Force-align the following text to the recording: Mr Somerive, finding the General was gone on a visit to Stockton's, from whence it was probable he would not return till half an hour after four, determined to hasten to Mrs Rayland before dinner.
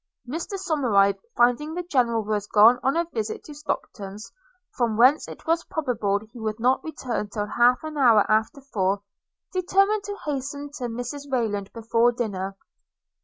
Mr 0.27 0.53
Somerive, 0.57 1.19
finding 1.37 1.75
the 1.75 1.83
General 1.83 2.23
was 2.23 2.47
gone 2.47 2.79
on 2.81 2.97
a 2.97 3.05
visit 3.13 3.43
to 3.43 3.53
Stockton's, 3.53 4.31
from 4.75 4.97
whence 4.97 5.27
it 5.27 5.45
was 5.45 5.63
probable 5.65 6.21
he 6.33 6.39
would 6.39 6.59
not 6.59 6.83
return 6.83 7.29
till 7.29 7.45
half 7.45 7.83
an 7.83 7.97
hour 7.97 8.25
after 8.27 8.61
four, 8.61 9.03
determined 9.53 10.03
to 10.05 10.17
hasten 10.25 10.71
to 10.71 10.85
Mrs 10.85 11.31
Rayland 11.31 11.71
before 11.71 12.11
dinner. 12.11 12.57